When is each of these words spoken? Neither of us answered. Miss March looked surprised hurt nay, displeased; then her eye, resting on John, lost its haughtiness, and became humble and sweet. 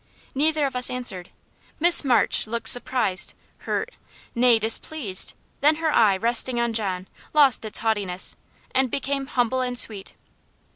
Neither 0.33 0.65
of 0.65 0.75
us 0.75 0.89
answered. 0.89 1.29
Miss 1.79 2.03
March 2.03 2.47
looked 2.47 2.67
surprised 2.69 3.35
hurt 3.67 3.91
nay, 4.33 4.57
displeased; 4.57 5.35
then 5.59 5.75
her 5.75 5.93
eye, 5.93 6.17
resting 6.17 6.59
on 6.59 6.73
John, 6.73 7.07
lost 7.35 7.63
its 7.65 7.77
haughtiness, 7.77 8.35
and 8.73 8.89
became 8.89 9.27
humble 9.27 9.61
and 9.61 9.77
sweet. 9.77 10.15